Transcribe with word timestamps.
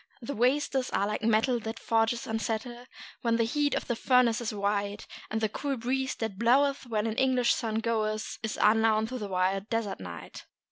The 0.19 0.33
wastes 0.35 0.89
are 0.89 1.05
like 1.05 1.21
metal 1.21 1.59
that 1.59 1.77
forges 1.77 2.25
unsettle 2.25 2.87
When 3.21 3.35
the 3.35 3.43
heat 3.43 3.75
of 3.75 3.85
the 3.85 3.95
furnace 3.95 4.41
is 4.41 4.51
white; 4.51 5.05
And 5.29 5.41
the 5.41 5.47
cool 5.47 5.77
breeze 5.77 6.15
that 6.15 6.39
bloweth 6.39 6.87
when 6.87 7.05
an 7.05 7.17
English 7.17 7.53
sun 7.53 7.75
goeth, 7.75 8.39
Is 8.41 8.57
unknown 8.59 9.05
to 9.09 9.19
the 9.19 9.27
wild 9.29 9.69
desert 9.69 9.99
night. 9.99 10.47